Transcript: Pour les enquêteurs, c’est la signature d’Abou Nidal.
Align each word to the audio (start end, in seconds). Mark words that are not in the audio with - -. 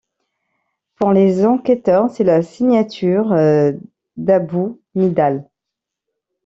Pour 0.95 1.11
les 1.13 1.45
enquêteurs, 1.45 2.09
c’est 2.09 2.23
la 2.23 2.41
signature 2.41 3.35
d’Abou 4.17 4.81
Nidal. 4.95 5.47